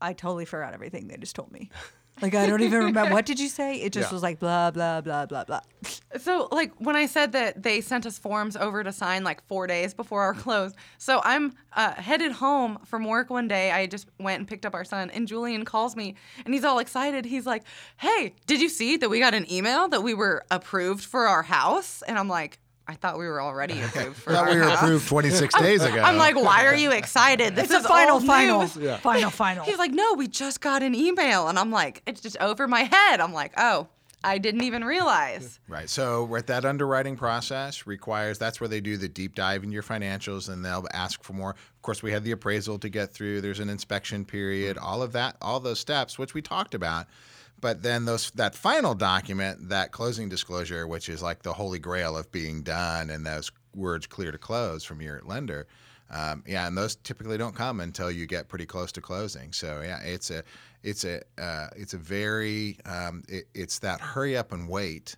[0.00, 1.70] I totally forgot everything they just told me.
[2.20, 3.12] Like I don't even remember.
[3.12, 3.76] What did you say?
[3.80, 4.14] It just Yeah.
[4.14, 5.60] Was like blah blah blah blah blah.
[6.20, 9.66] So, like, when I said that they sent us forms over to sign like four
[9.66, 13.70] days before our close, so I'm uh, headed home from work one day.
[13.70, 16.78] I just went and picked up our son, and Julian calls me, and he's all
[16.80, 17.24] excited.
[17.26, 17.62] He's like,
[17.98, 21.42] "Hey, did you see that we got an email that we were approved for our
[21.42, 24.64] house?" And I'm like, "I thought we were already approved for I thought we were
[24.64, 26.00] house." approved 26 days ago.
[26.00, 27.54] I'm like, "Why are you excited?
[27.54, 29.64] This It's a is final, final, news." final, final.
[29.64, 32.82] He's like, "No, we just got an email," and I'm like, "It's just over my
[32.82, 33.88] head." I'm like, "Oh."
[34.24, 35.60] I didn't even realize.
[35.68, 35.88] Right.
[35.88, 39.84] So right, that underwriting process requires that's where they do the deep dive in your
[39.84, 41.50] financials and they'll ask for more.
[41.50, 43.42] Of course, we had the appraisal to get through.
[43.42, 44.84] There's an inspection period, mm-hmm.
[44.84, 47.06] all of that, all those steps, which we talked about.
[47.60, 52.16] But then those that final document, that closing disclosure, which is like the holy grail
[52.16, 55.66] of being done and those words clear to close from your lender.
[56.10, 59.52] Um, yeah, and those typically don't come until you get pretty close to closing.
[59.52, 60.42] So yeah, it's a
[60.82, 65.16] it's a uh, it's a very um, it, it's that hurry up and wait,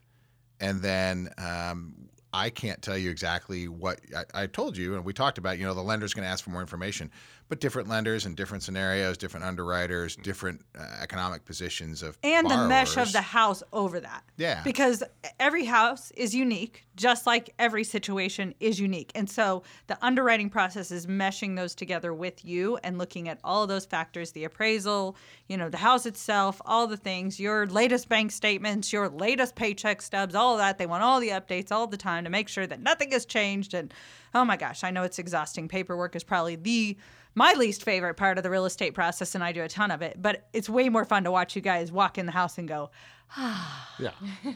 [0.61, 5.13] and then um, I can't tell you exactly what I, I told you, and we
[5.13, 5.59] talked about.
[5.59, 7.11] You know, the lender's going to ask for more information,
[7.51, 12.69] but different lenders and different scenarios, different underwriters, different uh, economic positions of and the
[12.69, 14.23] mesh of the house over that.
[14.37, 14.63] Yeah.
[14.63, 15.03] Because
[15.41, 19.11] every house is unique, just like every situation is unique.
[19.17, 23.65] And so the underwriting process is meshing those together with you and looking at all
[23.65, 25.17] of those factors the appraisal,
[25.49, 30.03] you know, the house itself, all the things, your latest bank statements, your latest paycheck
[30.03, 30.79] stubs, all of that.
[30.79, 33.75] They want all the updates all the time to make sure that nothing has changed.
[33.75, 33.93] And
[34.37, 35.67] oh my gosh, I know it's exhausting.
[35.67, 36.97] Paperwork is probably the
[37.35, 40.03] my least favorite part of the real estate process, and I do a ton of
[40.03, 40.21] it.
[40.21, 42.91] But it's way more fun to watch you guys walk in the house and go,
[43.39, 44.11] Yeah.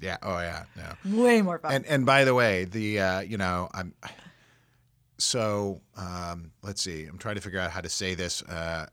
[0.00, 1.16] yeah, oh yeah, no.
[1.22, 1.72] way more fun.
[1.72, 3.94] And and by the way, the uh, you know I'm
[5.18, 7.04] so um, let's see.
[7.04, 8.42] I'm trying to figure out how to say this.
[8.42, 8.86] Uh,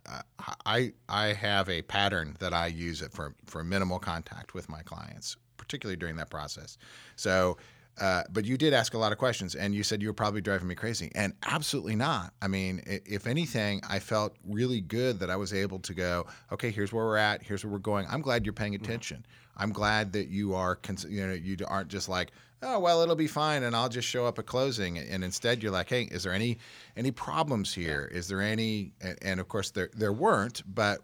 [0.66, 4.82] I I have a pattern that I use it for for minimal contact with my
[4.82, 6.78] clients, particularly during that process.
[7.16, 7.58] So.
[8.02, 10.42] Uh, but you did ask a lot of questions, and you said you were probably
[10.42, 12.34] driving me crazy, and absolutely not.
[12.42, 16.26] I mean, if anything, I felt really good that I was able to go.
[16.52, 17.44] Okay, here's where we're at.
[17.44, 18.08] Here's where we're going.
[18.10, 19.24] I'm glad you're paying attention.
[19.56, 22.32] I'm glad that you are, cons- you know, you aren't just like,
[22.64, 24.98] oh well, it'll be fine, and I'll just show up at closing.
[24.98, 26.58] And instead, you're like, hey, is there any
[26.98, 28.10] any problems here?
[28.12, 28.94] Is there any?
[29.02, 31.02] And, and of course, there there weren't, but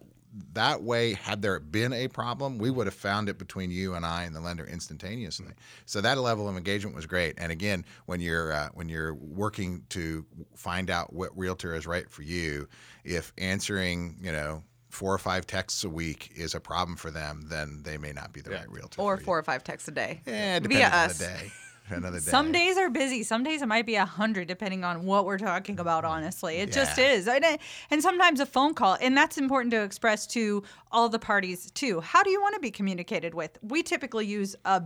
[0.53, 4.05] that way, had there been a problem, we would have found it between you and
[4.05, 5.53] I and the lender instantaneously.
[5.85, 7.35] So that level of engagement was great.
[7.37, 12.09] And again, when you're uh, when you're working to find out what realtor is right
[12.09, 12.67] for you,
[13.03, 17.45] if answering you know four or five texts a week is a problem for them,
[17.49, 19.01] then they may not be the right realtor.
[19.01, 19.25] Or for you.
[19.25, 20.21] four or five texts a day.
[20.25, 21.17] Yeah, Via depending on us.
[21.17, 21.51] the day.
[21.89, 22.25] Another day.
[22.25, 23.23] Some days are busy.
[23.23, 26.03] Some days it might be a hundred, depending on what we're talking about.
[26.05, 27.27] Honestly, it just is.
[27.27, 31.19] And, it- and sometimes a phone call, and that's important to express to all the
[31.19, 32.01] parties too.
[32.01, 33.57] How do you want to be communicated with?
[33.61, 34.81] We typically use uh,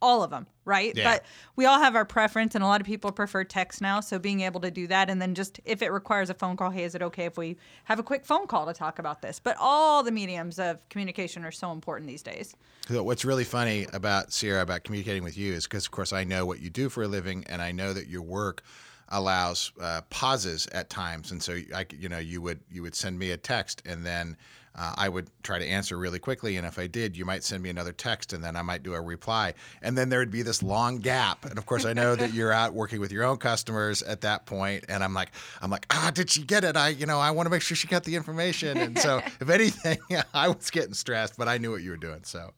[0.00, 0.96] all of them, right?
[0.96, 1.14] Yeah.
[1.14, 1.24] But
[1.56, 4.00] we all have our preference, and a lot of people prefer text now.
[4.00, 6.70] So being able to do that, and then just if it requires a phone call,
[6.70, 9.40] hey, is it okay if we have a quick phone call to talk about this?
[9.40, 12.54] But all the mediums of communication are so important these days.
[12.88, 16.24] So what's really funny about Sierra about communicating with you is because, of course, I
[16.24, 18.62] know what you do for a living, and I know that your work
[19.08, 23.18] allows uh, pauses at times, and so I, you know, you would you would send
[23.18, 24.36] me a text, and then
[24.76, 27.62] uh, I would try to answer really quickly, and if I did, you might send
[27.62, 30.42] me another text, and then I might do a reply, and then there would be
[30.42, 31.44] this long gap.
[31.44, 34.46] And of course, I know that you're out working with your own customers at that
[34.46, 35.30] point, and I'm like,
[35.62, 36.76] I'm like, ah, did she get it?
[36.76, 39.48] I, you know, I want to make sure she got the information, and so if
[39.48, 39.98] anything,
[40.34, 42.50] I was getting stressed, but I knew what you were doing, so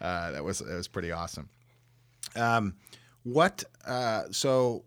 [0.00, 1.48] uh, that was that was pretty awesome.
[2.36, 2.74] Um,
[3.24, 3.64] what?
[3.84, 4.84] Uh, so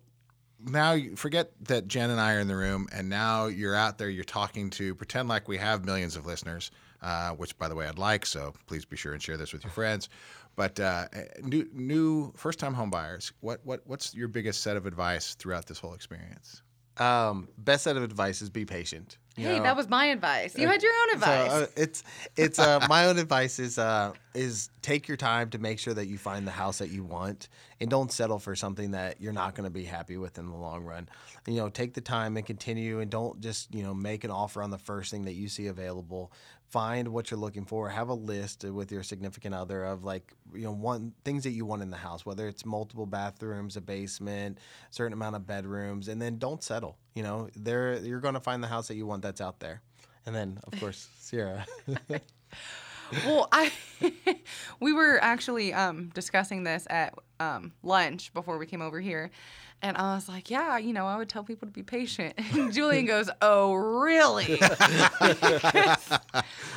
[0.63, 3.97] now you forget that Jen and I are in the room, and now you're out
[3.97, 4.09] there.
[4.09, 7.87] You're talking to pretend like we have millions of listeners, uh, which, by the way,
[7.87, 8.25] I'd like.
[8.25, 10.09] So please be sure and share this with your friends.
[10.55, 11.05] But uh,
[11.43, 15.79] new, new first-time home buyers, what, what, what's your biggest set of advice throughout this
[15.79, 16.63] whole experience?
[16.97, 19.17] Um, best set of advice is be patient.
[19.37, 19.63] Hey, know?
[19.63, 20.57] that was my advice.
[20.57, 21.51] You had your own So, advice.
[21.51, 22.03] uh, it's
[22.35, 26.07] it's uh, my own advice is uh, is take your time to make sure that
[26.07, 27.47] you find the house that you want
[27.79, 30.55] and don't settle for something that you're not going to be happy with in the
[30.55, 31.07] long run.
[31.45, 34.63] You know, take the time and continue and don't just you know make an offer
[34.63, 36.31] on the first thing that you see available.
[36.69, 37.89] Find what you're looking for.
[37.89, 41.65] Have a list with your significant other of like you know one things that you
[41.65, 44.57] want in the house, whether it's multiple bathrooms, a basement,
[44.89, 46.97] certain amount of bedrooms, and then don't settle.
[47.15, 49.81] You know, there you're going to find the house that you want that's out there.
[50.25, 51.65] And then, of course, Sierra.
[53.25, 53.71] well, I
[54.79, 59.31] we were actually um, discussing this at um, lunch before we came over here,
[59.81, 62.73] and I was like, "Yeah, you know, I would tell people to be patient." And
[62.73, 64.57] Julian goes, "Oh, really?"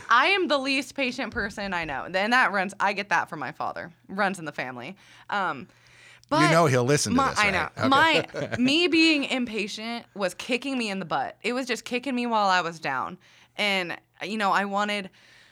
[0.08, 2.74] I am the least patient person I know, and that runs.
[2.80, 3.92] I get that from my father.
[4.08, 4.96] Runs in the family.
[5.30, 5.68] Um,
[6.28, 7.68] but you know he'll listen to my, this, I know.
[7.76, 7.88] Okay.
[7.88, 11.36] My me being impatient was kicking me in the butt.
[11.42, 13.18] It was just kicking me while I was down.
[13.56, 15.10] And you know, I wanted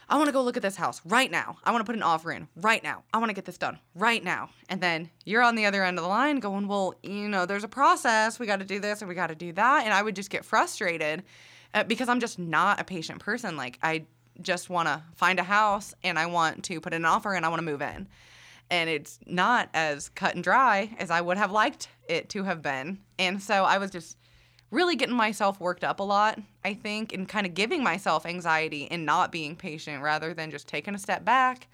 [0.08, 1.58] I want to go look at this house right now.
[1.64, 3.04] I want to put an offer in right now.
[3.12, 4.48] I want to get this done right now.
[4.68, 7.64] And then you're on the other end of the line going, "Well, you know, there's
[7.64, 8.38] a process.
[8.38, 10.30] We got to do this and we got to do that." And I would just
[10.30, 11.24] get frustrated
[11.74, 13.56] uh, because I'm just not a patient person.
[13.56, 14.06] Like I
[14.40, 17.48] just want to find a house and I want to put an offer and I
[17.48, 18.08] want to move in
[18.70, 22.62] and it's not as cut and dry as I would have liked it to have
[22.62, 22.98] been.
[23.18, 24.17] And so I was just
[24.70, 28.88] really getting myself worked up a lot, I think, and kind of giving myself anxiety
[28.90, 31.68] and not being patient rather than just taking a step back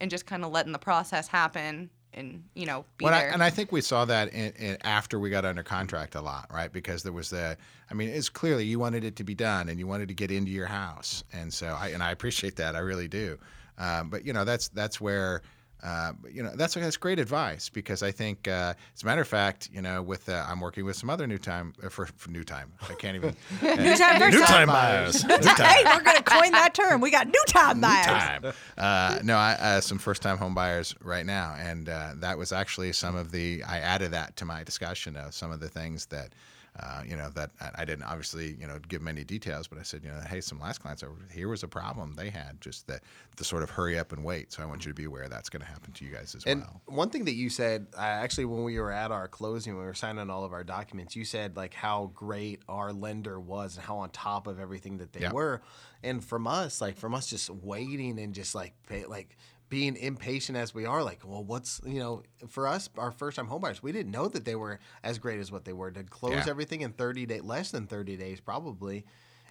[0.00, 3.42] and just kind of letting the process happen and, you know, be Well, I, and
[3.42, 6.72] I think we saw that in, in, after we got under contract a lot, right?
[6.72, 7.56] Because there was the,
[7.90, 10.30] I mean, it's clearly you wanted it to be done and you wanted to get
[10.30, 13.38] into your house, and so I and I appreciate that, I really do.
[13.76, 15.42] Um, but you know, that's that's where.
[15.82, 19.28] Uh, you know that's that's great advice because I think, uh, as a matter of
[19.28, 22.30] fact, you know, with uh, I'm working with some other new time uh, for, for
[22.30, 22.72] new time.
[22.88, 24.46] I can't even New time New time.
[24.46, 25.24] time buyers.
[25.28, 27.00] New Hey, we're gonna coin that term.
[27.00, 28.06] We got new time buyers.
[28.06, 28.52] time.
[28.76, 32.92] Uh, no, I, uh, some first-time home buyers right now, and uh, that was actually
[32.92, 33.62] some of the.
[33.62, 36.32] I added that to my discussion of some of the things that.
[36.80, 39.82] Uh, you know that I- I didn't obviously you know give many details, but I
[39.82, 42.86] said you know hey some last clients over here was a problem they had just
[42.86, 43.02] that
[43.36, 44.52] the sort of hurry up and wait.
[44.52, 46.44] So I want you to be aware that's going to happen to you guys as
[46.46, 46.52] well.
[46.52, 46.82] And well.
[46.86, 49.86] one thing that you said, uh, actually, when we were at our closing, when we
[49.86, 53.84] were signing all of our documents, you said like how great our lender was and
[53.84, 55.32] how on top of everything that they Yeah.
[55.32, 55.62] were.
[56.02, 59.36] And from us, like from us, just waiting and just like pay, like
[59.68, 63.48] being impatient as we are, like, well, what's you know, for us, our first time
[63.48, 66.32] homebuyers, we didn't know that they were as great as what they were to close
[66.46, 66.50] Yeah.
[66.50, 69.04] everything in thirty days, less than thirty days, probably.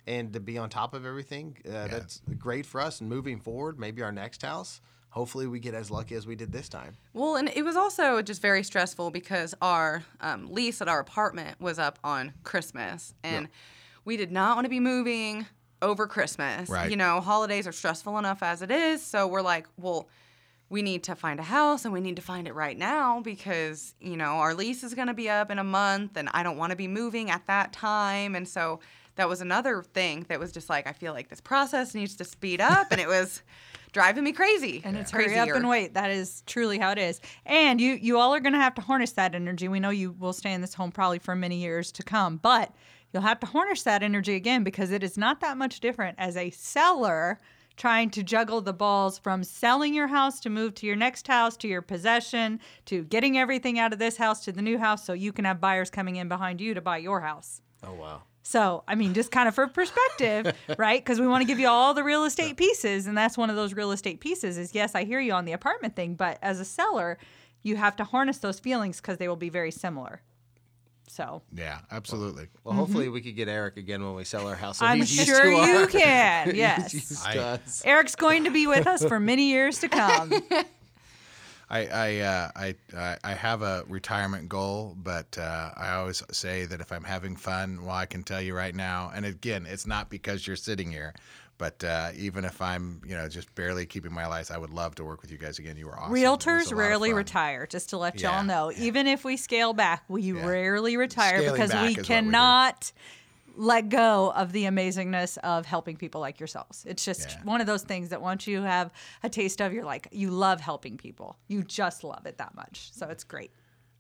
[0.08, 3.02] And to be on top of everything, uh, that's great for us.
[3.02, 6.52] And moving forward, maybe our next house, hopefully we get as lucky as we did
[6.54, 6.96] this time.
[7.14, 11.60] Well, and it was also just very stressful because our um, lease at our apartment
[11.60, 13.50] was up on Christmas, and
[14.06, 15.46] we did not want to be moving
[15.82, 16.70] over Christmas.
[16.70, 16.90] Right.
[16.90, 20.08] You know, holidays are stressful enough as it is, so we're like, well,
[20.70, 23.96] we need to find a house and we need to find it right now because
[24.02, 26.58] you know our lease is going to be up in a month, and I don't
[26.58, 28.80] want to be moving at that time, and so
[29.16, 32.24] that was another thing that was just like I feel like this process needs to
[32.24, 33.42] speed up, and it was
[33.92, 34.82] driving me crazy.
[34.84, 35.94] And it's hurry up and wait.
[35.94, 37.22] That is truly how it is.
[37.46, 39.68] And you you all are going to have to harness that energy.
[39.68, 42.74] We know you will stay in this home probably for many years to come, but
[43.18, 46.38] you'll have to harness that energy again because it is not that much different as
[46.38, 47.40] a seller
[47.76, 51.58] trying to juggle the balls from selling your house to move to your next house
[51.58, 55.14] to your possession to getting everything out of this house to the new house so
[55.14, 57.60] you can have buyers coming in behind you to buy your house.
[57.84, 58.22] Oh wow.
[58.44, 61.04] So, I mean, just kind of for perspective, right?
[61.04, 63.08] Because we want to give you all the real estate pieces.
[63.08, 65.54] And that's one of those real estate pieces is yes, I hear you on the
[65.54, 67.18] apartment thing, but as a seller,
[67.64, 70.22] you have to harness those feelings because they will be very similar.
[71.08, 72.48] So, Yeah, absolutely.
[72.63, 74.79] Well, hopefully we could get Eric again when we sell our house.
[74.79, 76.54] so I'm he's used sure to you our- can.
[76.56, 77.23] Yes.
[77.25, 80.34] I- Eric's going to be with us for many years to come.
[81.69, 86.63] I I, uh, I I I have a retirement goal, but uh, I always say
[86.65, 89.12] that if I'm having fun, well, I can tell you right now.
[89.13, 91.13] And again, it's not because you're sitting here,
[91.58, 94.96] but uh, even if I'm you know just barely keeping my lights, I would love
[94.96, 95.78] to work with you guys again.
[95.78, 96.14] You were awesome.
[96.14, 98.70] Realtors a lot of rarely retire, just to let Yeah, y'all know.
[98.70, 98.80] yeah.
[98.84, 100.46] Even if we scale back, we Yeah.
[100.46, 102.92] rarely retire Scaling because we what we cannot
[103.56, 106.86] let go of the amazingness of helping people like yourselves.
[106.88, 108.92] It's just one of those things that once you have
[109.24, 111.38] a taste of, you're like, you love helping people.
[111.48, 112.92] You just love it that much.
[112.94, 113.52] So it's great.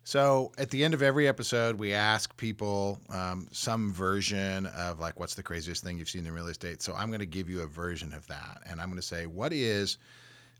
[0.07, 5.19] So at the end of every episode, we ask people um, some version of like,
[5.19, 6.81] what's the craziest thing you've seen in real estate?
[6.81, 9.25] So I'm going to give you a version of that, and I'm going to say,
[9.25, 9.97] what is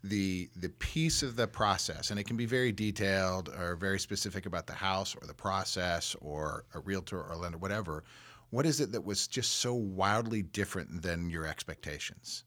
[0.04, 4.44] the the piece of the process, and it can be very detailed or very specific
[4.44, 8.04] about the house or the process or a realtor or lender, whatever.
[8.50, 12.44] What is it that was just so wildly different than your expectations?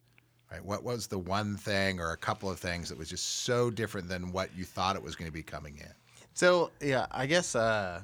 [0.52, 0.64] Right?
[0.64, 4.08] What was the one thing or a couple of things that was just so different
[4.08, 5.94] than what you thought it was going to be coming in?
[6.34, 8.02] So yeah, I guess uh,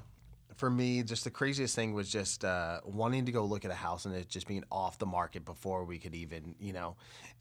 [0.57, 3.75] for me, just the craziest thing was just uh, wanting to go look at a
[3.75, 6.95] house and it just being off the market before we could even, you know,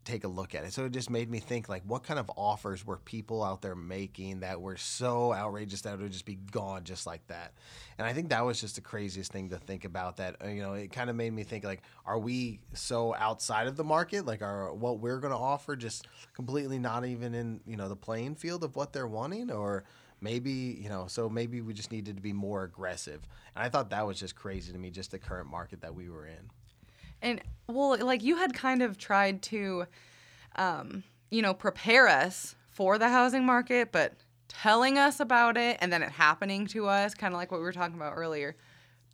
[0.05, 0.73] take a look at it.
[0.73, 3.75] So it just made me think like, what kind of offers were people out there
[3.75, 7.55] making that were so outrageous that it would just be gone just like that?
[7.99, 10.19] And I think that was just the craziest thing to think about.
[10.19, 13.67] That uh, you know, it kind of made me think like, are we so outside
[13.67, 14.25] of the market?
[14.25, 17.97] Like, are what we're going to offer just completely not even in you know the
[17.97, 19.85] playing field of what they're wanting, or
[20.21, 23.21] maybe you know so maybe we just needed to be more aggressive
[23.55, 26.09] and i thought that was just crazy to me just the current market that we
[26.09, 26.51] were in
[27.23, 29.87] And well, like you had kind of tried to,
[30.57, 34.15] um, you know, prepare us for the housing market, but
[34.49, 37.65] telling us about it and then it happening to us, kind of like what we
[37.65, 38.55] were talking about earlier.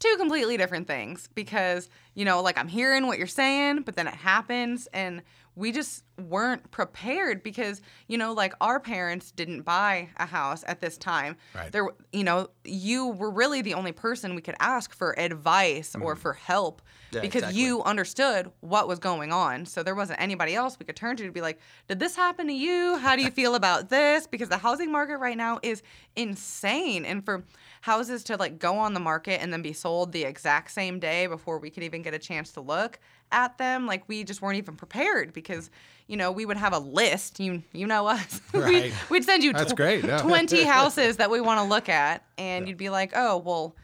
[0.01, 4.09] Two completely different things because, you know, like I'm hearing what you're saying, but then
[4.09, 5.23] it happens and
[5.55, 10.81] we just weren't prepared because, you know, like our parents didn't buy a house at
[10.81, 11.37] this time.
[11.55, 11.71] Right.
[11.71, 16.15] There you know, you were really the only person we could ask for advice or
[16.15, 16.21] mm-hmm.
[16.21, 16.81] for help
[17.11, 17.63] Yeah, because exactly.
[17.63, 19.67] you understood what was going on.
[19.67, 22.47] So there wasn't anybody else we could turn to to be like, "Did this happen
[22.47, 22.97] to you?
[22.97, 25.83] How do you feel about this?" Because the housing market right now is
[26.17, 27.45] insane, and for
[27.83, 31.27] houses to like go on the market and then be sold the exact same day
[31.27, 32.99] before we could even get a chance to look
[33.33, 35.71] at them, like we just weren't even prepared because
[36.07, 37.41] you know we would have a list.
[37.41, 38.41] You you know us.
[38.55, 38.85] Right.
[38.85, 40.19] we'd, we'd send you That's tw- great, yeah.
[40.19, 43.75] twenty houses that we want to look at, and you'd be like, "Oh well."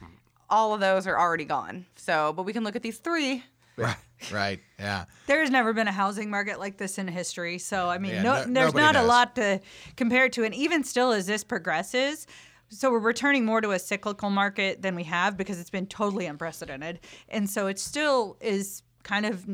[0.50, 1.84] All of those are already gone.
[1.96, 3.44] So, but we can look at these three
[3.76, 3.96] Right.
[4.32, 4.60] Right.
[4.78, 5.04] Yeah.
[5.26, 7.58] There has never been a housing market like this in history.
[7.58, 9.60] So, I mean, Yeah, no, no- there's nobody not a lot to
[9.96, 10.44] compare it to.
[10.44, 12.26] And even still, as this progresses,
[12.70, 16.26] so we're returning more to a cyclical market than we have because it's been totally
[16.26, 17.00] unprecedented.
[17.28, 19.46] And so it still is kind of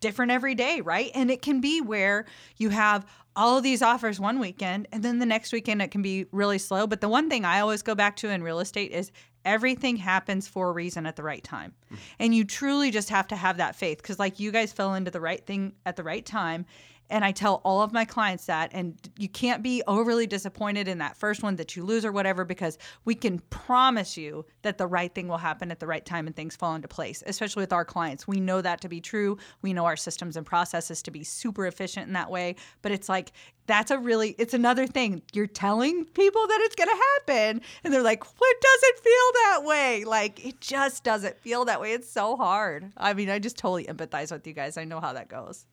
[0.00, 1.10] different every day, right?
[1.14, 2.26] And it can be where
[2.56, 6.02] you have all of these offers one weekend and then the next weekend it can
[6.02, 6.86] be really slow.
[6.86, 9.10] But the one thing I always go back to in real estate is
[9.44, 11.74] everything happens for a reason at the right time.
[11.92, 11.98] Mm.
[12.18, 15.10] And you truly just have to have that faith because, like, you guys fell into
[15.10, 16.66] the right thing at the right time.
[17.10, 20.98] And I tell all of my clients that, and you can't be overly disappointed in
[20.98, 24.86] that first one that you lose or whatever, because we can promise you that the
[24.86, 27.74] right thing will happen at the right time and things fall into place, especially with
[27.74, 28.26] our clients.
[28.26, 29.36] We know that to be true.
[29.60, 32.56] We know our systems and processes to be super efficient in that way.
[32.80, 33.32] But it's like,
[33.66, 35.22] that's a really, it's another thing.
[35.32, 39.60] You're telling people that it's going to happen, and they're like, what doesn't feel that
[39.64, 40.04] way?
[40.04, 41.92] Like, it just doesn't feel that way.
[41.92, 42.92] It's so hard.
[42.96, 44.76] I mean, I just totally empathize with you guys.
[44.78, 45.66] I know how that goes.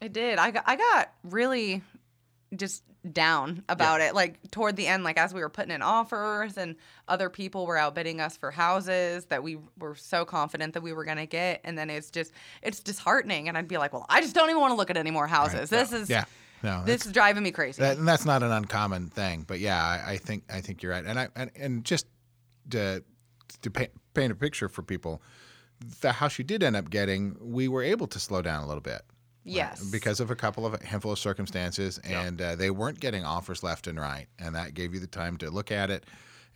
[0.00, 0.38] It did.
[0.38, 1.82] I got, I got really
[2.56, 2.82] just
[3.12, 4.14] down about it.
[4.14, 6.76] Like toward the end, like as we were putting in offers and
[7.08, 11.04] other people were outbidding us for houses that we were so confident that we were
[11.04, 12.32] gonna get, and then it's just
[12.62, 13.48] it's disheartening.
[13.48, 15.26] And I'd be like, well, I just don't even want to look at any more
[15.26, 15.70] houses.
[15.70, 16.24] This is Yeah.
[16.62, 16.82] No.
[16.84, 17.80] this is driving me crazy.
[17.80, 20.92] That, and that's not an uncommon thing, but yeah, I, I think I think you're
[20.92, 21.04] right.
[21.06, 22.06] And I and, and just
[22.70, 23.02] to
[23.62, 25.22] to paint, paint a picture for people,
[26.02, 28.82] the house you did end up getting, we were able to slow down a little
[28.82, 29.02] bit.
[29.50, 29.56] Right?
[29.70, 29.90] Yes.
[29.90, 33.62] because of a couple of a handful of circumstances, and uh, they weren't getting offers
[33.62, 36.04] left and right, and that gave you the time to look at it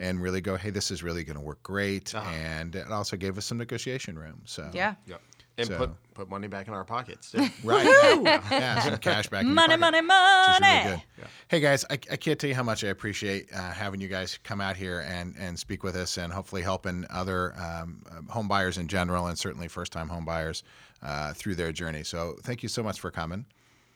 [0.00, 3.38] and really go, "Hey, this is really going to work great," and it also gave
[3.38, 4.42] us some negotiation room.
[4.44, 4.94] So yeah.
[5.06, 5.20] Yep.
[5.56, 7.32] And So- put put money back in our pockets.
[7.32, 7.44] too.
[7.64, 7.84] Right.
[7.84, 9.40] Yeah, yeah, some cash back.
[9.42, 10.66] in your Money, money, which money.
[10.84, 11.28] really good.
[11.48, 14.38] Hey guys, I, I can't tell you how much I appreciate uh, having you guys
[14.44, 18.46] come out here and, and speak with us, and hopefully helping other um, um, home
[18.46, 20.62] buyers in general, and certainly first time home buyers
[21.02, 22.04] uh, through their journey.
[22.04, 23.44] So thank you so much for coming.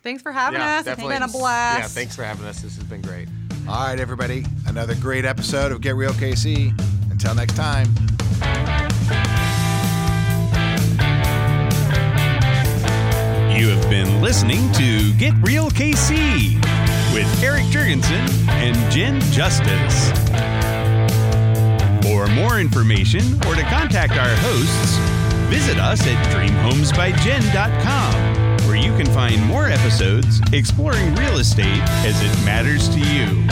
[0.02, 0.84] Thanks for having yeah, us.
[0.86, 1.14] definitely.
[1.16, 1.78] It's been a blast.
[1.80, 2.62] Yeah, thanks for having us.
[2.62, 3.28] This has been great.
[3.68, 6.72] All right, everybody, another great episode of Get Real KC.
[7.11, 8.88] Until next time.
[13.59, 16.54] You have been listening to Get Real KC.
[17.12, 20.12] with Eric Jurgensen and Jen Justice.
[22.04, 24.96] For more information or to contact our hosts,
[25.50, 32.30] visit us at dreamhomesbyjen.com, where you can find more episodes exploring real estate as it
[32.44, 33.44] matters to you.